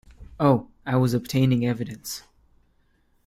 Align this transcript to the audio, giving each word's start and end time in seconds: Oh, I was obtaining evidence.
Oh, 0.39 0.67
I 0.83 0.95
was 0.95 1.13
obtaining 1.13 1.63
evidence. 1.63 2.23